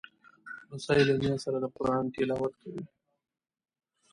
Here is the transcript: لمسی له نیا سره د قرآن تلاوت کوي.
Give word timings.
لمسی 0.67 1.01
له 1.07 1.15
نیا 1.21 1.35
سره 1.43 1.57
د 1.63 1.65
قرآن 1.75 2.03
تلاوت 2.13 2.53
کوي. 2.61 2.83